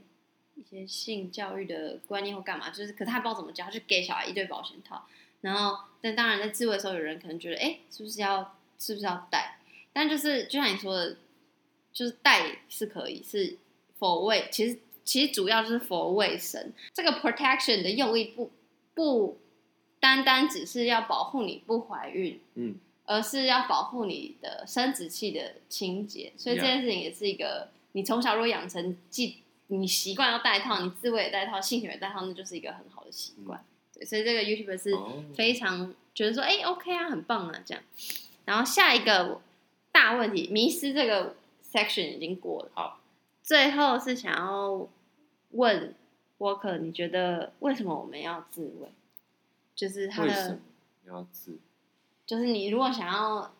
[0.55, 5.05] 一些性教育的观念或干嘛，就是可他不知道怎么教，就给小孩一堆保险套，
[5.41, 9.57] 然后，但当然在自慰的时候，有人可能觉得，哎，是不是要是不是要带？
[9.91, 11.17] 但就是就像你说的，
[11.91, 13.57] 就是带是可以，是
[13.99, 14.79] 否位其实。
[15.03, 16.71] 其实主要就是 for 卫生。
[16.93, 18.51] 这个 protection 的用意不
[18.93, 19.37] 不
[19.99, 26.33] 单单只是要保护你不怀孕，嗯，而是要保护你的生殖器的清洁。
[26.37, 29.37] 所以这件事情也是一个你从小如果养成既
[29.67, 33.63] 你习惯要戴套，你自慰也戴套，性行为也戴套，那就是一个很好的习惯。
[33.93, 37.83] 对，所以这个 YouTube 是哦非常觉得说，哎、o k 啊，很棒啊，这样。
[38.45, 39.39] 然后下一个
[39.91, 41.35] 大问题，迷失这个
[41.71, 42.71] section 已经过了。
[42.73, 42.99] 好，
[43.51, 44.87] 最后是想要
[45.49, 45.93] 问
[46.37, 48.87] Walker，你觉得为什么我们要自慰？
[49.75, 50.59] 就是他的为什么，
[51.05, 51.59] 要自？
[52.25, 53.53] 就是你如果想要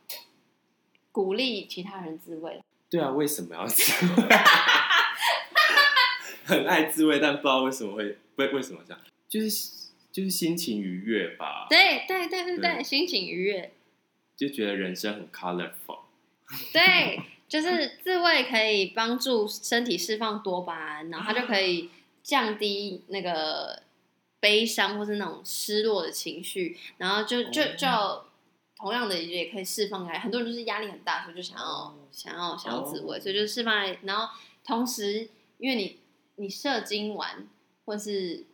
[1.12, 4.30] 鼓励其他人自慰，对啊，为什么要自慰？
[6.46, 13.74] 很爱自慰，但不知道为什么会为为什么这样，就是就是心情愉悦吧，对对对对对，对心情愉悦，
[14.38, 16.00] 就觉得人生很 colorful。
[16.72, 17.20] 对，
[17.52, 21.90] 就是自慰可以帮助身体释放多巴胺，然后它就可以
[22.24, 23.84] 降低那个
[24.40, 28.26] 悲伤或是那种失落的情绪，然后就就哦就
[28.78, 30.18] 同样的也可以释放开。
[30.18, 34.00] 很多人就是压力很大，所以就想要、哦想要想要自慰，哦所以就释放开。
[34.04, 34.34] 然后
[34.64, 36.00] 同时，因为你
[36.38, 37.50] 你射精完
[37.84, 38.46] 或是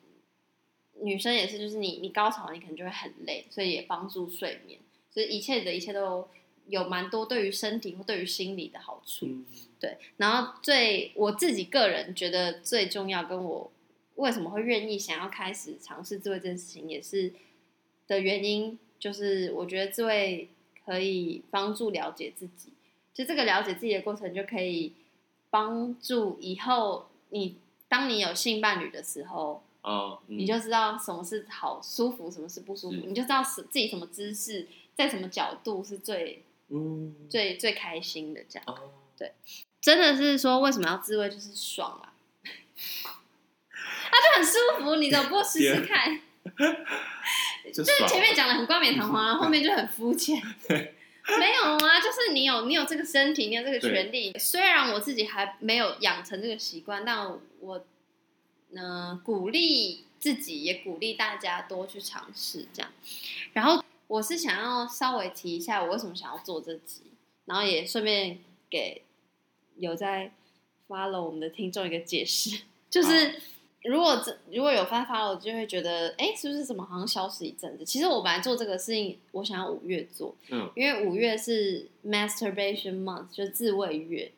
[1.04, 4.80] 女生也是，就是你你高潮，你可能就会很累，所以也帮助睡眠。
[5.12, 6.28] 所以一切的一切都
[6.68, 9.26] 有蛮多对于身体或对于心理的好处。
[9.26, 9.46] 嗯，
[9.80, 13.72] 对，然后最我自己个人觉得最重要，跟我
[14.16, 17.34] 为什么会愿意想要开始尝试自慰这件事情，也是
[18.08, 20.50] 的原因，就是我觉得自慰
[20.86, 22.70] 可以帮助了解自己，
[23.14, 24.94] 就这个了解自己的过程，就可以
[25.50, 30.40] 帮助以后你当你有性伴侣的时候，哦，嗯。
[30.40, 38.64] 你就知道什么是好舒服，什么是不舒服，你就知道是自己什么姿势，在什么角度是最嗯，最最开心的这样。
[38.68, 38.92] 哦，
[39.80, 46.20] 真的是说为什么要自慰，就是爽啊， 啊就很舒服，你怎么不试试看？
[47.74, 50.42] 就就是前面讲的很冠冕堂皇，然 后后面就很肤浅。
[51.40, 54.34] 没有啊，就是你有你有这个身体，你有这个权利。
[54.40, 57.86] 虽然我自己还没有养成这个习惯，但我
[58.74, 62.90] 呃鼓励自己，也鼓励大家多去尝试这样。
[63.52, 67.04] 然后我是想要稍微提一下我为什么想要做这集，
[67.46, 68.40] 然后也顺便
[68.70, 69.04] 给
[69.78, 70.32] 有在
[70.88, 73.42] follow 我们的听众一个解释，就是。
[73.84, 77.86] 如果这如果有发发了，我就会觉得，哎，是不是怎么好像消失一阵子？
[77.86, 84.30] 其实我本来做这个事情，我想要五月做，嗯，因为五月是 masturbation month，就是自慰月。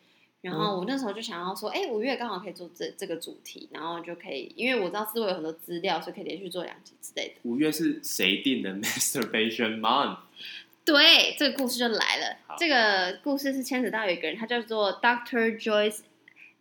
[0.42, 7.34] 然后我那时候就想要说，哎，五月刚好可以做这这个主题，然后就可以，因为我知道思维有很多资料，所以可以连续做两集之类的。
[7.44, 10.18] 五月是谁定的 masturbation month？
[10.86, 12.56] 对，这个故事就来了好。
[12.58, 16.00] 这个故事是牵扯到有一个人，他叫做 Doctor Joyce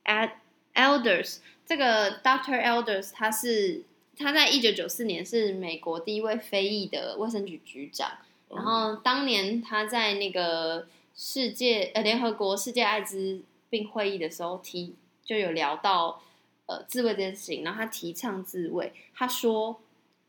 [0.05, 0.33] at
[0.75, 1.39] Elders。
[1.65, 3.83] 这个 Doctor Elders 他是
[4.19, 8.11] 他在一九九四年是美国第一位非裔的卫生局局长。
[8.51, 16.23] 然后当年他在那个世界呃联合国世界艾滋病会议的时候提就有聊到
[16.67, 19.81] 呃自慰这件事情，然后他提倡自慰，他说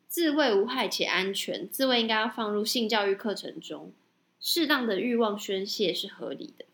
[0.08, 3.92] 自慰无害且安全，自慰应该要放入性教育课程中，
[4.40, 6.66] 适当的欲望宣泄是合理的。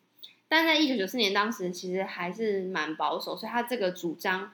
[0.47, 4.53] 但在一九九四年当时其实还是蛮保守，所以他这个主张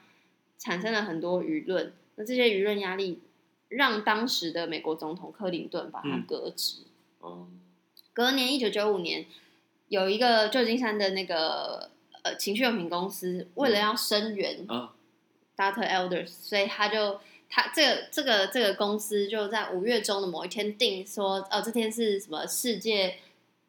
[0.58, 3.20] 产生了很多舆论，那这些舆论压力
[3.68, 6.84] 让当时的美国总统克林顿把他嗯革职。
[7.20, 7.46] 哦，
[8.12, 9.26] 隔年一九九五年，
[9.88, 11.90] 有一个旧金山的那个
[12.22, 14.92] 呃情趣用品公司，为了要声援啊
[15.56, 15.88] ，Dr.
[15.88, 23.16] Elders，所以他就他这个这个这个公司就在五月中的某一天定说，呃，这天是什么世界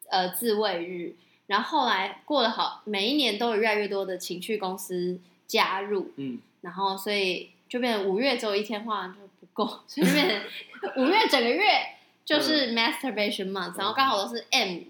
[0.08, 1.14] 呃自慰日。
[1.46, 10.42] 然后后来过了好，每一年都有越来越多的情趣公司加入，嗯，然后所以就变成五月只有一天话就不够，所以就变成
[10.96, 11.66] 五月整个月
[12.24, 14.84] 就是 masturbation month，、然后刚好都是 M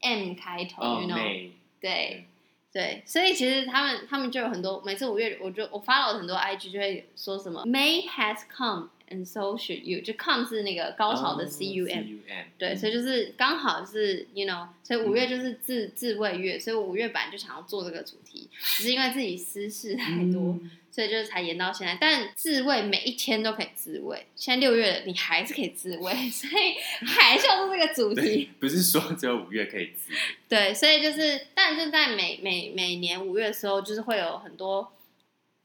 [0.00, 2.26] M 开头、哦 y o u know，对
[2.72, 12.18] 对，所以其实他们他们就有很多，每次五月我就我发了很多 IG 就会说什么 May has come and so should you，就 come 是那个高潮的 C U M，、C U
[12.28, 20.70] M，对，所以就是刚好是 you know，所以五月就是自、自慰月，所以我五月本来就想要做这个主题，只是因为自己私事太多，嗯。
[20.92, 21.96] 所以就是才延到现在。
[22.00, 26.74] 但自慰每一天都可以自慰，现在六月，你还是可以自慰， 所以
[27.06, 30.12] 还是要做这个主题。，不是说只有五月可以自，
[30.48, 34.92] 对，所以就是，但是在每每每年五月的时候，就是会有很多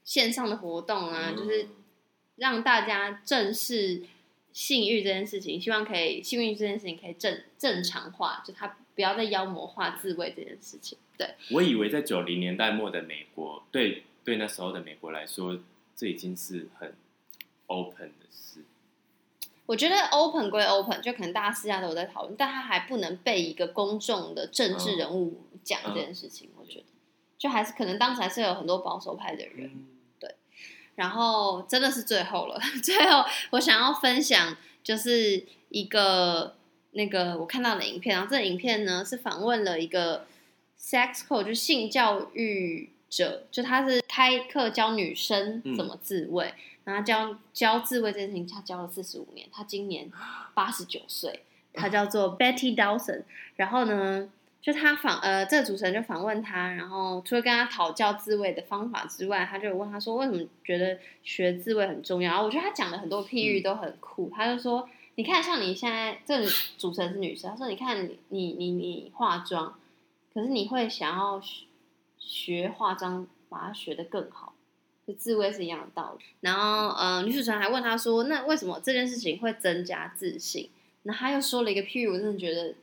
[0.04, 1.66] 线上的活动啊，嗯就是
[2.36, 4.02] 让大家正视
[4.52, 10.96] 性欲这件事情，希望可以性欲这件事情可以正正常化，就他不要再妖魔化自慰这件事情。
[11.18, 15.58] 对，我以为在九零年代末的美国对对那时候的美国来说，
[15.94, 16.94] 这已经是很
[17.66, 18.60] open 的事。
[19.64, 26.50] 我觉得 open 归 open，就可能大家私下都有在讨论，但他还不能被一个公众的政治人物讲这件事情。
[26.56, 26.84] 我觉得，
[27.36, 29.70] 就还是可能当时还是有很多保守派的人。
[30.96, 36.56] 然后真的是最后了， 最后我想要分享就是一个
[36.92, 40.26] 那个我看到的影片，然后这个影片呢是访问了一个
[40.80, 46.52] sex coach，就性教育者，就他是开课教女生怎么自慰，
[46.84, 50.10] 然后教教自慰这件事情，他教了四十五年，他今年
[50.54, 53.22] 八十九岁，他叫做 Betty Dawson，
[53.54, 54.30] 然后呢。
[54.62, 64.28] 就他访呃，这个主持人就访问他，然后除了跟他讨教自慰的方法之外，他就问他说：“为什么觉得学自慰很重要？”然后我觉得他讲的很多譬喻都很酷。
[64.34, 69.78] 他就说：“你看，像你现在这个主持人是女生，他说你看你你你你化妆，
[70.34, 71.40] 可是你会想要
[72.18, 74.52] 学化妆，把它学得更好，
[75.06, 80.70] 就自慰是一样的道理。”然后呃，女主持人还问他说：“那为什么这件事情会增加自信？”
[81.04, 82.74] 那他又说了一个譬喻，我真的觉得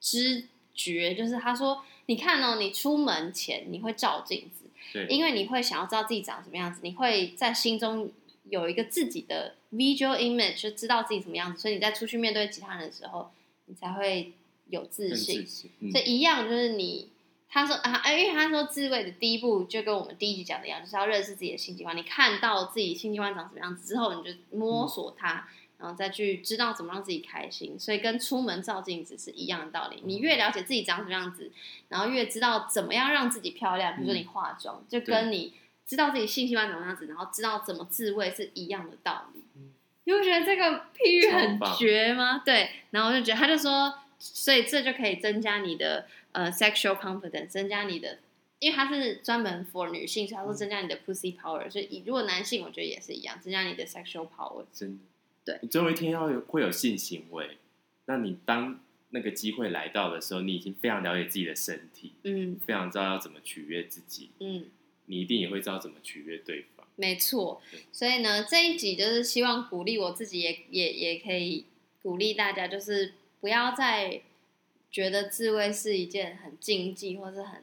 [0.00, 0.44] 知。
[0.74, 8.10] 觉就是他说，你看哦，你出门前你会照镜子，对，因为你会想要知道自己长什么样子，你会在心中
[8.50, 13.30] 有一个自己的 visual image，就知道自己什么样子，所以你在出去面对其他人的时候，
[13.66, 14.32] 你才会
[14.68, 15.46] 有自信。
[15.90, 17.08] 所以一样就是你，
[17.48, 21.96] 他说啊，因为他说自慰的第一步就跟我们第一集讲的一样，就是要认识自己的性器官。
[21.96, 25.48] 你看到自己性器官长什么样子之后，你就摸索它。
[25.84, 30.00] 然后再去知道怎么让自己开心，所以跟出门照镜子是一样的道理。
[30.02, 31.52] 你越了解自己长什么样子，
[31.90, 33.94] 然后越知道怎么样让自己漂亮。
[33.94, 35.52] 比如说你化妆，就跟你
[35.84, 39.42] 知道自己性器官怎么样子，然后知道怎么自慰是一样的道理。
[40.04, 42.40] 你会觉得这个譬喻很绝吗？
[42.42, 48.20] 对，然后我就觉得他就说，所以这就可以增加你的呃 sexual confidence，增加你的，
[48.58, 51.70] 因为它是专门 for 女性，所以他说增加你的 pussy power。
[51.70, 54.64] 所以如果男性，我觉得也是一样，增加你的 sexual power。
[54.72, 55.04] 真的。
[55.44, 57.58] 对，你总有一天要有会有性行为，
[58.06, 58.80] 那你当
[59.10, 64.66] 那个机会来到的时候，你已经非常了解自己的身体，嗯，非常知道要怎么取悦自己，嗯，
[65.06, 66.86] 你一定也会知道怎么取悦对方。
[66.96, 67.60] 没错，
[67.92, 71.66] 所以呢，这一集就是希望鼓励我自己，也也也可以
[72.02, 74.22] 鼓励大家，就是不要再
[74.90, 77.62] 觉得自慰是一件很禁忌，或是很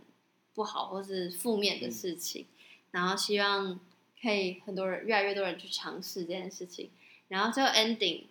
[0.54, 2.46] 不好，或是负面的事情，
[2.92, 3.80] 然后希望
[4.22, 6.90] 可以很多人越来越多人去尝试这件事情。
[7.32, 8.26] 然后最后 ending，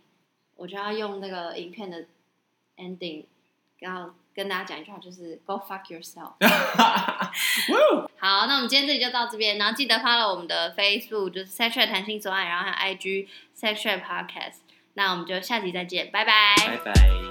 [0.57, 2.05] 我就要用那个影片的
[2.77, 3.25] ending，
[3.79, 6.35] 然后跟大家讲一句话，就是 Go fuck yourself。
[8.19, 14.59] 好，那我们今天这里就到这边，然后记得发了我们的 Facebook，就是 Sexual 谈心所爱，然后还有 IG Sexual Podcast。
[14.93, 16.55] 那我们就下集再见，拜拜。
[16.59, 17.30] 拜拜。